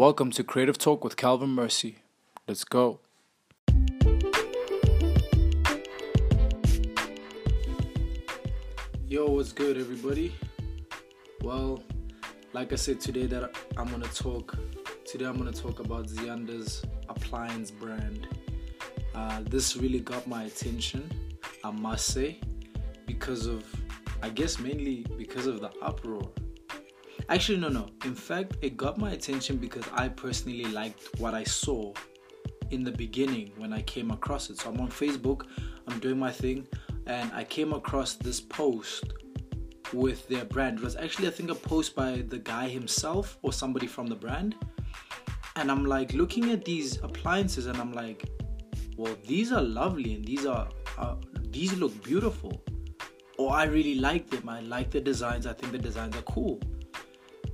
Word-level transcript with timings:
Welcome 0.00 0.30
to 0.30 0.42
Creative 0.42 0.78
Talk 0.78 1.04
with 1.04 1.18
Calvin 1.18 1.50
Mercy. 1.50 1.98
Let's 2.48 2.64
go. 2.64 3.00
Yo, 9.06 9.26
what's 9.26 9.52
good, 9.52 9.76
everybody? 9.76 10.34
Well, 11.42 11.82
like 12.54 12.72
I 12.72 12.76
said 12.76 12.98
today, 12.98 13.26
that 13.26 13.54
I'm 13.76 13.90
gonna 13.90 14.06
talk. 14.06 14.56
Today, 15.04 15.26
I'm 15.26 15.36
gonna 15.36 15.52
talk 15.52 15.80
about 15.80 16.06
Zianda's 16.06 16.82
appliance 17.10 17.70
brand. 17.70 18.26
Uh, 19.14 19.42
this 19.50 19.76
really 19.76 20.00
got 20.00 20.26
my 20.26 20.44
attention, 20.44 21.10
I 21.62 21.72
must 21.72 22.06
say, 22.06 22.40
because 23.04 23.44
of, 23.44 23.66
I 24.22 24.30
guess, 24.30 24.58
mainly 24.58 25.04
because 25.18 25.46
of 25.46 25.60
the 25.60 25.70
uproar. 25.82 26.26
Actually, 27.30 27.58
no, 27.58 27.68
no. 27.68 27.86
In 28.04 28.14
fact, 28.16 28.56
it 28.60 28.76
got 28.76 28.98
my 28.98 29.12
attention 29.12 29.56
because 29.56 29.84
I 29.92 30.08
personally 30.08 30.64
liked 30.64 31.20
what 31.20 31.32
I 31.32 31.44
saw 31.44 31.92
in 32.70 32.82
the 32.82 32.90
beginning 32.90 33.52
when 33.56 33.72
I 33.72 33.82
came 33.82 34.10
across 34.10 34.50
it. 34.50 34.58
So 34.58 34.70
I'm 34.70 34.80
on 34.80 34.88
Facebook, 34.88 35.46
I'm 35.86 36.00
doing 36.00 36.18
my 36.18 36.32
thing, 36.32 36.66
and 37.06 37.30
I 37.32 37.44
came 37.44 37.72
across 37.72 38.14
this 38.14 38.40
post 38.40 39.12
with 39.92 40.26
their 40.26 40.44
brand. 40.44 40.78
It 40.78 40.84
was 40.84 40.96
actually, 40.96 41.28
I 41.28 41.30
think, 41.30 41.50
a 41.50 41.54
post 41.54 41.94
by 41.94 42.24
the 42.26 42.38
guy 42.38 42.68
himself 42.68 43.38
or 43.42 43.52
somebody 43.52 43.86
from 43.86 44.08
the 44.08 44.16
brand. 44.16 44.56
And 45.54 45.70
I'm 45.70 45.84
like 45.84 46.12
looking 46.12 46.50
at 46.50 46.64
these 46.64 47.00
appliances, 47.00 47.66
and 47.66 47.78
I'm 47.78 47.92
like, 47.92 48.28
well, 48.96 49.16
these 49.24 49.52
are 49.52 49.62
lovely 49.62 50.14
and 50.14 50.24
these 50.24 50.46
are, 50.46 50.68
these 51.42 51.76
look 51.76 52.02
beautiful. 52.02 52.60
Or 53.38 53.54
I 53.54 53.64
really 53.64 53.94
like 53.94 54.28
them. 54.30 54.48
I 54.48 54.60
like 54.62 54.90
the 54.90 55.00
designs. 55.00 55.46
I 55.46 55.52
think 55.52 55.70
the 55.70 55.78
designs 55.78 56.16
are 56.16 56.22
cool. 56.22 56.60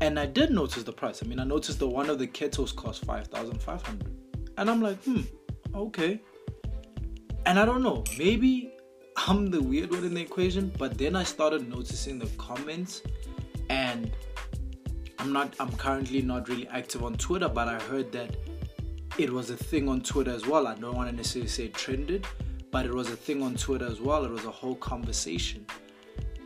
And 0.00 0.18
I 0.18 0.26
did 0.26 0.50
notice 0.50 0.82
the 0.82 0.92
price. 0.92 1.22
I 1.22 1.26
mean, 1.26 1.40
I 1.40 1.44
noticed 1.44 1.78
the 1.78 1.88
one 1.88 2.10
of 2.10 2.18
the 2.18 2.26
kettles 2.26 2.72
cost 2.72 3.04
five 3.04 3.28
thousand 3.28 3.62
five 3.62 3.82
hundred, 3.82 4.12
and 4.58 4.70
I'm 4.70 4.82
like, 4.82 5.02
hmm, 5.04 5.22
okay. 5.74 6.20
And 7.46 7.58
I 7.58 7.64
don't 7.64 7.82
know, 7.82 8.04
maybe 8.18 8.72
I'm 9.16 9.50
the 9.50 9.62
weird 9.62 9.90
one 9.90 10.04
in 10.04 10.12
the 10.14 10.20
equation, 10.20 10.70
but 10.78 10.98
then 10.98 11.16
I 11.16 11.22
started 11.22 11.68
noticing 11.68 12.18
the 12.18 12.26
comments, 12.36 13.02
and 13.70 14.10
I'm 15.18 15.32
not. 15.32 15.54
I'm 15.58 15.72
currently 15.72 16.20
not 16.20 16.48
really 16.48 16.68
active 16.68 17.02
on 17.02 17.14
Twitter, 17.14 17.48
but 17.48 17.68
I 17.68 17.80
heard 17.84 18.12
that 18.12 18.36
it 19.16 19.32
was 19.32 19.48
a 19.48 19.56
thing 19.56 19.88
on 19.88 20.02
Twitter 20.02 20.32
as 20.32 20.46
well. 20.46 20.66
I 20.66 20.74
don't 20.74 20.94
want 20.94 21.08
to 21.08 21.16
necessarily 21.16 21.48
say 21.48 21.68
trended, 21.68 22.26
but 22.70 22.84
it 22.84 22.92
was 22.92 23.08
a 23.08 23.16
thing 23.16 23.42
on 23.42 23.54
Twitter 23.54 23.86
as 23.86 24.00
well. 24.00 24.24
It 24.26 24.30
was 24.30 24.44
a 24.44 24.50
whole 24.50 24.74
conversation, 24.74 25.64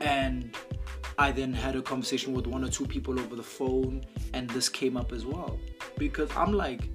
and 0.00 0.56
I 1.20 1.32
then 1.32 1.52
had 1.52 1.76
a 1.76 1.82
conversation 1.82 2.32
with 2.32 2.46
one 2.46 2.64
or 2.64 2.68
two 2.68 2.86
people 2.86 3.20
over 3.20 3.36
the 3.36 3.42
phone, 3.42 4.02
and 4.32 4.48
this 4.48 4.70
came 4.70 4.96
up 4.96 5.12
as 5.12 5.26
well. 5.26 5.58
Because 5.98 6.30
I'm 6.34 6.50
like, 6.50 6.88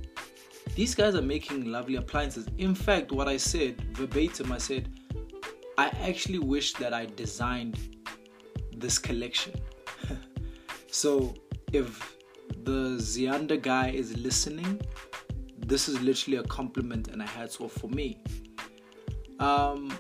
these 0.74 0.96
guys 0.96 1.14
are 1.14 1.22
making 1.22 1.66
lovely 1.72 1.98
appliances. 1.98 2.48
In 2.58 2.74
fact, 2.74 3.12
what 3.12 3.28
I 3.28 3.38
said 3.38 3.80
verbatim, 3.96 4.52
I 4.52 4.58
said, 4.58 4.90
I 5.78 5.90
actually 6.02 6.40
wish 6.40 6.74
that 6.74 6.92
I 6.92 7.06
designed 7.06 7.78
this 8.76 8.98
collection. 8.98 9.54
so 10.88 11.36
if 11.72 12.18
the 12.64 12.98
Zianda 12.98 13.62
guy 13.62 13.90
is 13.92 14.18
listening, 14.18 14.82
this 15.68 15.88
is 15.88 16.02
literally 16.02 16.38
a 16.38 16.44
compliment 16.46 17.10
and 17.10 17.22
a 17.22 17.28
hats 17.28 17.62
off 17.62 17.74
for 17.74 17.90
me. 17.90 18.18
Um, 19.40 19.96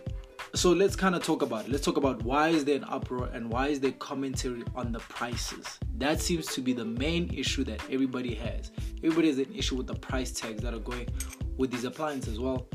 so 0.55 0.71
let's 0.71 0.95
kind 0.95 1.15
of 1.15 1.23
talk 1.23 1.41
about 1.41 1.65
it. 1.65 1.71
Let's 1.71 1.83
talk 1.83 1.97
about 1.97 2.23
why 2.23 2.49
is 2.49 2.63
there 2.63 2.77
an 2.77 2.85
uproar 2.85 3.29
and 3.33 3.51
why 3.51 3.67
is 3.67 3.81
there 3.81 3.91
commentary 3.91 4.63
on 4.73 4.93
the 4.93 4.99
prices. 4.99 5.79
That 5.97 6.21
seems 6.21 6.47
to 6.55 6.61
be 6.61 6.71
the 6.71 6.85
main 6.85 7.33
issue 7.33 7.65
that 7.65 7.81
everybody 7.91 8.33
has. 8.35 8.71
Everybody 9.03 9.27
has 9.27 9.37
an 9.39 9.53
issue 9.53 9.75
with 9.75 9.87
the 9.87 9.95
price 9.95 10.31
tags 10.31 10.61
that 10.61 10.73
are 10.73 10.79
going 10.79 11.09
with 11.57 11.71
these 11.71 11.83
appliances. 11.83 12.39
Well, 12.39 12.67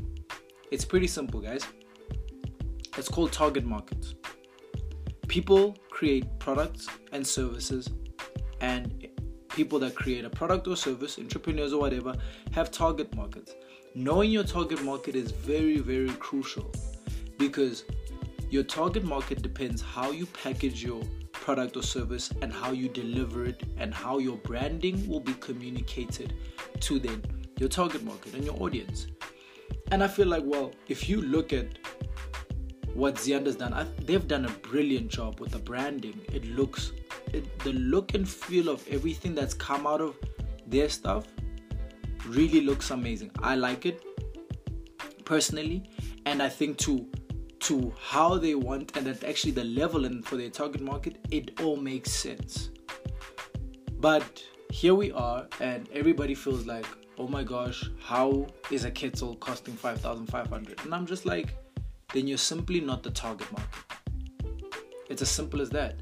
it's 0.70 0.84
pretty 0.84 1.06
simple, 1.06 1.40
guys. 1.40 1.64
It's 2.98 3.08
called 3.08 3.32
target 3.32 3.64
markets. 3.64 4.14
People 5.26 5.76
create 5.90 6.38
products 6.38 6.86
and 7.12 7.26
services, 7.26 7.88
and 8.60 9.06
people 9.48 9.78
that 9.78 9.94
create 9.94 10.24
a 10.26 10.30
product 10.30 10.66
or 10.68 10.76
service, 10.76 11.18
entrepreneurs 11.18 11.72
or 11.72 11.80
whatever, 11.80 12.14
have 12.50 12.70
target 12.70 13.14
markets. 13.14 13.54
Knowing 13.94 14.30
your 14.30 14.44
target 14.44 14.82
market 14.82 15.16
is 15.16 15.30
very, 15.30 15.78
very 15.78 16.10
crucial 16.10 16.70
because 17.40 17.84
your 18.50 18.62
target 18.62 19.02
market 19.02 19.42
depends 19.42 19.80
how 19.80 20.10
you 20.10 20.26
package 20.26 20.84
your 20.84 21.02
product 21.32 21.76
or 21.76 21.82
service 21.82 22.30
and 22.42 22.52
how 22.52 22.70
you 22.70 22.88
deliver 22.88 23.46
it 23.46 23.62
and 23.78 23.94
how 23.94 24.18
your 24.18 24.36
branding 24.36 25.08
will 25.08 25.20
be 25.20 25.32
communicated 25.34 26.34
to 26.80 26.98
then 26.98 27.22
your 27.58 27.68
target 27.68 28.04
market 28.04 28.34
and 28.34 28.44
your 28.44 28.60
audience. 28.62 29.06
And 29.90 30.04
I 30.04 30.08
feel 30.08 30.28
like, 30.28 30.42
well, 30.44 30.72
if 30.88 31.08
you 31.08 31.22
look 31.22 31.52
at 31.52 31.78
what 32.94 33.14
Zianda's 33.14 33.56
done, 33.56 33.72
I, 33.72 33.84
they've 34.02 34.26
done 34.26 34.44
a 34.44 34.50
brilliant 34.68 35.08
job 35.08 35.40
with 35.40 35.52
the 35.52 35.58
branding. 35.58 36.20
It 36.32 36.44
looks, 36.44 36.92
it, 37.32 37.58
the 37.60 37.72
look 37.72 38.14
and 38.14 38.28
feel 38.28 38.68
of 38.68 38.86
everything 38.88 39.34
that's 39.34 39.54
come 39.54 39.86
out 39.86 40.00
of 40.00 40.16
their 40.66 40.88
stuff 40.88 41.24
really 42.26 42.60
looks 42.60 42.90
amazing. 42.90 43.30
I 43.42 43.54
like 43.54 43.86
it 43.86 44.04
personally, 45.24 45.88
and 46.26 46.42
I 46.42 46.48
think 46.48 46.76
too 46.76 47.06
to 47.70 47.94
how 48.00 48.36
they 48.36 48.56
want 48.56 48.96
and 48.96 49.06
at 49.06 49.22
actually 49.22 49.52
the 49.52 49.62
level 49.62 50.04
and 50.04 50.26
for 50.26 50.36
their 50.36 50.50
target 50.50 50.80
market, 50.80 51.24
it 51.30 51.60
all 51.60 51.76
makes 51.76 52.10
sense. 52.10 52.70
But 54.00 54.42
here 54.72 54.96
we 54.96 55.12
are, 55.12 55.46
and 55.60 55.88
everybody 55.92 56.34
feels 56.34 56.66
like, 56.66 56.84
oh 57.16 57.28
my 57.28 57.44
gosh, 57.44 57.88
how 58.02 58.48
is 58.72 58.84
a 58.84 58.90
kettle 58.90 59.36
costing 59.36 59.74
5,500? 59.74 60.80
And 60.82 60.92
I'm 60.92 61.06
just 61.06 61.26
like, 61.26 61.54
then 62.12 62.26
you're 62.26 62.38
simply 62.38 62.80
not 62.80 63.04
the 63.04 63.12
target 63.12 63.46
market. 63.52 63.84
It's 65.08 65.22
as 65.22 65.30
simple 65.30 65.60
as 65.60 65.70
that. 65.70 65.94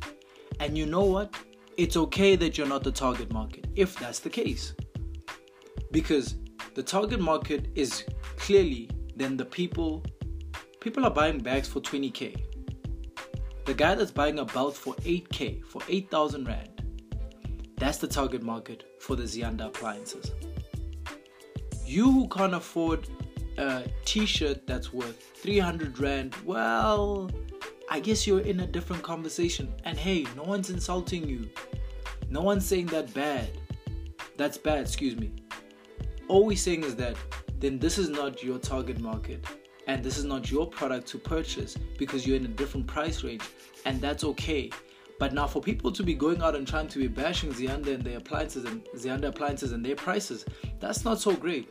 And 0.60 0.78
you 0.78 0.86
know 0.86 1.04
what? 1.04 1.34
It's 1.76 1.98
okay 1.98 2.34
that 2.36 2.56
you're 2.56 2.66
not 2.66 2.82
the 2.82 2.92
target 2.92 3.30
market 3.30 3.66
if 3.76 3.94
that's 3.98 4.20
the 4.20 4.30
case. 4.30 4.72
Because 5.90 6.36
the 6.74 6.82
target 6.82 7.20
market 7.20 7.68
is 7.74 8.04
clearly 8.38 8.88
then 9.16 9.36
the 9.36 9.44
people 9.44 10.02
people 10.80 11.04
are 11.04 11.10
buying 11.10 11.38
bags 11.38 11.68
for 11.68 11.80
20k. 11.80 12.40
The 13.64 13.74
guy 13.74 13.94
that's 13.94 14.10
buying 14.10 14.38
a 14.38 14.44
belt 14.44 14.76
for 14.76 14.94
8k, 14.96 15.64
for 15.64 15.82
8,000 15.88 16.46
rand, 16.46 16.82
that's 17.76 17.98
the 17.98 18.08
target 18.08 18.42
market 18.42 18.84
for 19.00 19.16
the 19.16 19.24
Zianda 19.24 19.66
appliances. 19.66 20.32
You 21.84 22.10
who 22.10 22.28
can't 22.28 22.54
afford 22.54 23.08
a 23.56 23.84
t 24.04 24.24
shirt 24.26 24.66
that's 24.66 24.92
worth 24.92 25.22
300 25.36 25.98
rand, 25.98 26.34
well, 26.44 27.30
I 27.90 28.00
guess 28.00 28.26
you're 28.26 28.40
in 28.40 28.60
a 28.60 28.66
different 28.66 29.02
conversation. 29.02 29.72
And 29.84 29.98
hey, 29.98 30.26
no 30.36 30.42
one's 30.42 30.70
insulting 30.70 31.28
you. 31.28 31.48
No 32.30 32.42
one's 32.42 32.66
saying 32.66 32.86
that 32.86 33.12
bad. 33.14 33.50
That's 34.36 34.58
bad, 34.58 34.80
excuse 34.80 35.16
me. 35.16 35.32
All 36.28 36.46
we're 36.46 36.56
saying 36.56 36.84
is 36.84 36.94
that 36.96 37.16
then 37.58 37.78
this 37.78 37.98
is 37.98 38.08
not 38.08 38.42
your 38.42 38.58
target 38.58 39.00
market 39.00 39.44
and 39.88 40.04
this 40.04 40.18
is 40.18 40.24
not 40.24 40.50
your 40.50 40.66
product 40.66 41.08
to 41.08 41.18
purchase 41.18 41.76
because 41.98 42.26
you're 42.26 42.36
in 42.36 42.44
a 42.44 42.48
different 42.48 42.86
price 42.86 43.24
range, 43.24 43.42
and 43.86 44.00
that's 44.00 44.22
okay. 44.22 44.70
But 45.18 45.32
now, 45.32 45.48
for 45.48 45.60
people 45.60 45.90
to 45.90 46.04
be 46.04 46.14
going 46.14 46.42
out 46.42 46.54
and 46.54 46.66
trying 46.66 46.86
to 46.88 46.98
be 46.98 47.08
bashing 47.08 47.52
Zianda 47.52 47.94
and 47.94 48.04
their 48.04 48.18
appliances 48.18 48.64
and 48.66 48.84
Zianda 48.94 49.24
appliances 49.24 49.72
and 49.72 49.84
their 49.84 49.96
prices, 49.96 50.44
that's 50.78 51.04
not 51.04 51.20
so 51.20 51.34
great. 51.34 51.68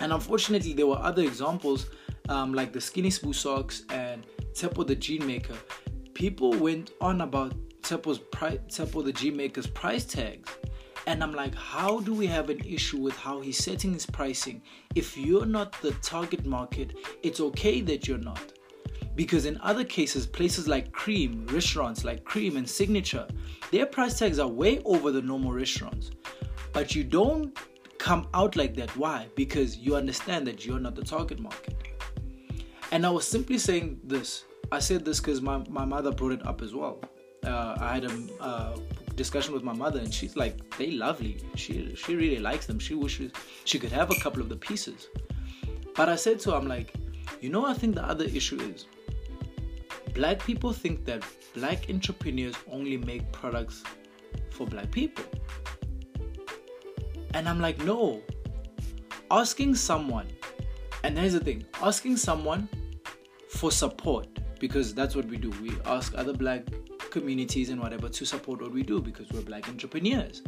And 0.00 0.12
unfortunately, 0.12 0.74
there 0.74 0.86
were 0.86 0.98
other 0.98 1.22
examples 1.22 1.86
um, 2.28 2.52
like 2.52 2.72
the 2.72 2.80
Skinny 2.80 3.08
Sbu 3.08 3.34
socks 3.34 3.84
and 3.90 4.26
Tshepo 4.52 4.86
the 4.86 4.96
Jean 4.96 5.26
Maker. 5.26 5.56
People 6.12 6.52
went 6.52 6.90
on 7.00 7.22
about 7.22 7.54
Tshepo's 7.82 8.18
pri- 8.18 8.58
Tshepo 8.68 9.02
the 9.02 9.12
Jean 9.12 9.36
Maker's 9.36 9.66
price 9.66 10.04
tags 10.04 10.50
and 11.06 11.22
I'm 11.22 11.32
like, 11.32 11.54
how 11.54 12.00
do 12.00 12.14
we 12.14 12.26
have 12.26 12.48
an 12.48 12.60
issue 12.64 12.98
with 12.98 13.16
how 13.16 13.40
he's 13.40 13.58
setting 13.58 13.92
his 13.92 14.06
pricing? 14.06 14.62
If 14.94 15.16
you're 15.16 15.46
not 15.46 15.72
the 15.82 15.92
target 16.02 16.46
market, 16.46 16.96
it's 17.22 17.40
okay 17.40 17.80
that 17.82 18.06
you're 18.06 18.18
not. 18.18 18.52
Because 19.14 19.44
in 19.44 19.58
other 19.60 19.84
cases, 19.84 20.26
places 20.26 20.68
like 20.68 20.92
Cream, 20.92 21.46
restaurants 21.48 22.04
like 22.04 22.24
Cream 22.24 22.56
and 22.56 22.68
Signature, 22.68 23.26
their 23.70 23.84
price 23.84 24.18
tags 24.18 24.38
are 24.38 24.48
way 24.48 24.80
over 24.84 25.10
the 25.10 25.20
normal 25.20 25.52
restaurants. 25.52 26.10
But 26.72 26.94
you 26.94 27.04
don't 27.04 27.56
come 27.98 28.28
out 28.32 28.56
like 28.56 28.74
that. 28.76 28.96
Why? 28.96 29.28
Because 29.34 29.76
you 29.76 29.96
understand 29.96 30.46
that 30.46 30.64
you're 30.64 30.80
not 30.80 30.94
the 30.94 31.04
target 31.04 31.40
market. 31.40 31.76
And 32.90 33.04
I 33.04 33.10
was 33.10 33.26
simply 33.26 33.58
saying 33.58 34.00
this. 34.04 34.44
I 34.70 34.78
said 34.78 35.04
this 35.04 35.20
because 35.20 35.42
my, 35.42 35.58
my 35.68 35.84
mother 35.84 36.12
brought 36.12 36.32
it 36.32 36.46
up 36.46 36.62
as 36.62 36.74
well. 36.74 37.00
Uh, 37.44 37.76
I 37.80 37.94
had 37.94 38.04
a 38.04 38.28
uh, 38.40 38.76
discussion 39.16 39.54
with 39.54 39.62
my 39.62 39.72
mother, 39.72 39.98
and 39.98 40.12
she's 40.12 40.36
like, 40.36 40.56
"They 40.78 40.92
lovely. 40.92 41.38
She 41.54 41.94
she 41.94 42.16
really 42.16 42.38
likes 42.38 42.66
them. 42.66 42.78
She 42.78 42.94
wishes 42.94 43.32
she 43.64 43.78
could 43.78 43.92
have 43.92 44.10
a 44.10 44.16
couple 44.16 44.42
of 44.42 44.48
the 44.48 44.56
pieces." 44.56 45.08
But 45.94 46.08
I 46.08 46.16
said 46.16 46.40
to 46.40 46.50
her, 46.50 46.56
"I'm 46.56 46.68
like, 46.68 46.94
you 47.40 47.50
know, 47.50 47.66
I 47.66 47.74
think 47.74 47.94
the 47.94 48.04
other 48.04 48.24
issue 48.24 48.60
is 48.60 48.86
black 50.14 50.44
people 50.44 50.72
think 50.72 51.04
that 51.06 51.24
black 51.54 51.88
entrepreneurs 51.88 52.54
only 52.70 52.96
make 52.96 53.30
products 53.32 53.82
for 54.50 54.66
black 54.66 54.90
people." 54.90 55.24
And 57.34 57.48
I'm 57.48 57.60
like, 57.60 57.78
no. 57.84 58.20
Asking 59.30 59.74
someone, 59.74 60.26
and 61.02 61.18
here's 61.18 61.32
the 61.32 61.40
thing 61.40 61.64
asking 61.82 62.18
someone 62.18 62.68
for 63.48 63.70
support, 63.70 64.28
because 64.60 64.94
that's 64.94 65.16
what 65.16 65.24
we 65.26 65.38
do. 65.38 65.50
We 65.62 65.72
ask 65.86 66.14
other 66.14 66.34
black 66.34 66.66
communities 67.12 67.68
and 67.68 67.80
whatever 67.80 68.08
to 68.08 68.24
support 68.24 68.62
what 68.62 68.72
we 68.72 68.82
do 68.82 69.00
because 69.00 69.28
we're 69.30 69.42
black 69.42 69.68
entrepreneurs. 69.68 70.42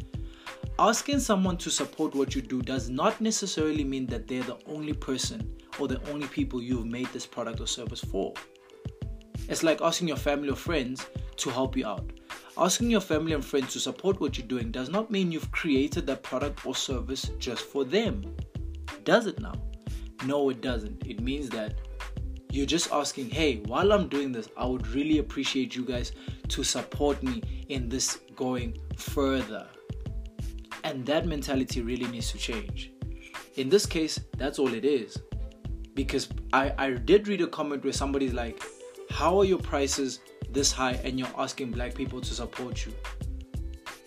Asking 0.78 1.20
someone 1.20 1.56
to 1.58 1.70
support 1.70 2.14
what 2.14 2.34
you 2.34 2.40
do 2.40 2.62
does 2.62 2.88
not 2.88 3.20
necessarily 3.20 3.84
mean 3.84 4.06
that 4.06 4.26
they're 4.26 4.42
the 4.42 4.58
only 4.66 4.94
person 4.94 5.56
or 5.78 5.86
the 5.86 6.00
only 6.10 6.26
people 6.26 6.62
you've 6.62 6.86
made 6.86 7.06
this 7.12 7.26
product 7.26 7.60
or 7.60 7.66
service 7.66 8.00
for. 8.00 8.32
It's 9.48 9.62
like 9.62 9.82
asking 9.82 10.08
your 10.08 10.16
family 10.16 10.48
or 10.48 10.56
friends 10.56 11.06
to 11.36 11.50
help 11.50 11.76
you 11.76 11.86
out. 11.86 12.10
Asking 12.56 12.90
your 12.90 13.02
family 13.02 13.34
and 13.34 13.44
friends 13.44 13.72
to 13.74 13.80
support 13.80 14.20
what 14.20 14.38
you're 14.38 14.46
doing 14.46 14.70
does 14.70 14.88
not 14.88 15.10
mean 15.10 15.30
you've 15.30 15.52
created 15.52 16.06
that 16.06 16.22
product 16.22 16.64
or 16.64 16.74
service 16.74 17.30
just 17.38 17.62
for 17.62 17.84
them. 17.84 18.34
Does 19.04 19.26
it 19.26 19.38
now? 19.38 19.54
No, 20.24 20.48
it 20.48 20.62
doesn't. 20.62 21.06
It 21.06 21.20
means 21.20 21.50
that 21.50 21.74
you're 22.54 22.66
just 22.66 22.92
asking, 22.92 23.30
hey, 23.30 23.56
while 23.66 23.90
I'm 23.90 24.06
doing 24.06 24.30
this, 24.30 24.48
I 24.56 24.64
would 24.64 24.86
really 24.88 25.18
appreciate 25.18 25.74
you 25.74 25.84
guys 25.84 26.12
to 26.48 26.62
support 26.62 27.20
me 27.20 27.42
in 27.68 27.88
this 27.88 28.20
going 28.36 28.78
further. 28.96 29.66
And 30.84 31.04
that 31.06 31.26
mentality 31.26 31.80
really 31.80 32.06
needs 32.06 32.30
to 32.30 32.38
change. 32.38 32.92
In 33.56 33.68
this 33.68 33.86
case, 33.86 34.20
that's 34.36 34.60
all 34.60 34.72
it 34.72 34.84
is. 34.84 35.18
Because 35.94 36.28
I, 36.52 36.72
I 36.78 36.90
did 36.90 37.26
read 37.26 37.40
a 37.40 37.48
comment 37.48 37.82
where 37.82 37.92
somebody's 37.92 38.34
like, 38.34 38.62
How 39.10 39.36
are 39.38 39.44
your 39.44 39.58
prices 39.58 40.20
this 40.50 40.70
high 40.70 41.00
and 41.02 41.18
you're 41.18 41.34
asking 41.36 41.72
black 41.72 41.94
people 41.94 42.20
to 42.20 42.34
support 42.34 42.86
you? 42.86 42.94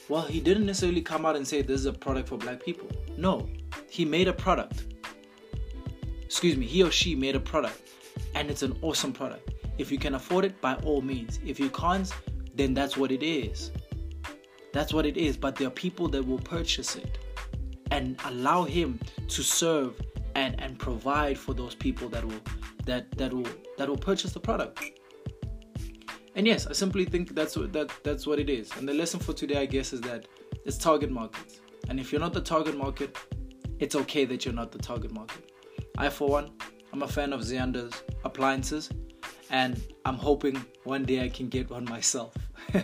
Well, 0.07 0.23
he 0.23 0.39
didn't 0.39 0.65
necessarily 0.65 1.01
come 1.01 1.25
out 1.25 1.35
and 1.35 1.45
say 1.45 1.61
this 1.61 1.81
is 1.81 1.85
a 1.85 1.93
product 1.93 2.29
for 2.29 2.37
black 2.37 2.63
people. 2.63 2.87
No, 3.17 3.49
he 3.89 4.05
made 4.05 4.29
a 4.29 4.33
product. 4.33 4.85
Excuse 6.23 6.55
me, 6.55 6.65
he 6.65 6.81
or 6.81 6.91
she 6.91 7.13
made 7.13 7.35
a 7.35 7.41
product 7.41 7.81
and 8.35 8.49
it's 8.49 8.63
an 8.63 8.77
awesome 8.81 9.13
product. 9.13 9.51
If 9.77 9.91
you 9.91 9.97
can 9.97 10.15
afford 10.15 10.45
it, 10.45 10.59
by 10.61 10.75
all 10.75 11.01
means. 11.01 11.39
If 11.45 11.59
you 11.59 11.69
can't, 11.69 12.11
then 12.55 12.73
that's 12.73 12.97
what 12.97 13.11
it 13.11 13.23
is. 13.23 13.71
That's 14.73 14.93
what 14.93 15.05
it 15.05 15.17
is. 15.17 15.37
But 15.37 15.55
there 15.55 15.67
are 15.67 15.71
people 15.71 16.07
that 16.09 16.25
will 16.25 16.39
purchase 16.39 16.95
it 16.95 17.19
and 17.91 18.19
allow 18.25 18.63
him 18.63 18.99
to 19.27 19.43
serve 19.43 19.99
and, 20.35 20.59
and 20.59 20.77
provide 20.77 21.37
for 21.37 21.53
those 21.53 21.75
people 21.75 22.09
that 22.09 22.23
will 22.23 22.41
that 22.85 23.11
that 23.17 23.33
will 23.33 23.47
that 23.77 23.89
will 23.89 23.97
purchase 23.97 24.33
the 24.33 24.39
product. 24.39 24.81
And 26.35 26.45
yes, 26.45 26.67
I 26.67 26.73
simply 26.73 27.05
think 27.05 27.33
that's 27.33 27.55
what 27.57 27.73
that 27.73 27.91
that's 28.03 28.27
what 28.27 28.39
it 28.39 28.49
is. 28.49 28.71
And 28.77 28.87
the 28.87 28.93
lesson 28.93 29.19
for 29.19 29.33
today, 29.33 29.57
I 29.57 29.65
guess, 29.65 29.93
is 29.93 30.01
that 30.01 30.27
it's 30.65 30.77
target 30.77 31.11
market. 31.11 31.59
And 31.89 31.99
if 31.99 32.11
you're 32.11 32.21
not 32.21 32.33
the 32.33 32.41
target 32.41 32.77
market, 32.77 33.17
it's 33.79 33.95
okay 33.95 34.25
that 34.25 34.45
you're 34.45 34.53
not 34.53 34.71
the 34.71 34.79
target 34.79 35.11
market. 35.11 35.51
I, 35.97 36.09
for 36.09 36.27
one, 36.27 36.51
I'm 36.93 37.03
a 37.03 37.07
fan 37.07 37.33
of 37.33 37.41
Zianda's 37.41 38.03
appliances, 38.23 38.89
and 39.49 39.81
I'm 40.05 40.15
hoping 40.15 40.63
one 40.83 41.03
day 41.03 41.23
I 41.23 41.29
can 41.29 41.49
get 41.49 41.69
one 41.69 41.85
myself. 41.85 42.33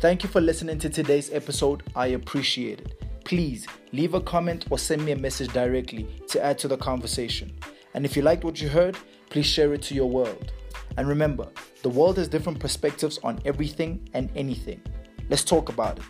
Thank 0.00 0.24
you 0.24 0.28
for 0.28 0.40
listening 0.40 0.80
to 0.80 0.90
today's 0.90 1.32
episode. 1.32 1.84
I 1.94 2.08
appreciate 2.08 2.80
it. 2.80 3.24
Please 3.24 3.68
leave 3.92 4.14
a 4.14 4.20
comment 4.20 4.66
or 4.70 4.78
send 4.78 5.04
me 5.04 5.12
a 5.12 5.16
message 5.16 5.52
directly 5.52 6.08
to 6.28 6.44
add 6.44 6.58
to 6.58 6.66
the 6.68 6.76
conversation. 6.76 7.52
And 7.94 8.04
if 8.04 8.16
you 8.16 8.22
liked 8.22 8.42
what 8.42 8.60
you 8.60 8.68
heard, 8.68 8.96
please 9.30 9.46
share 9.46 9.72
it 9.74 9.82
to 9.82 9.94
your 9.94 10.10
world. 10.10 10.52
And 10.96 11.08
remember, 11.08 11.48
the 11.82 11.88
world 11.88 12.18
has 12.18 12.28
different 12.28 12.58
perspectives 12.58 13.18
on 13.22 13.40
everything 13.44 14.08
and 14.14 14.30
anything. 14.36 14.80
Let's 15.28 15.44
talk 15.44 15.68
about 15.68 15.98
it. 15.98 16.04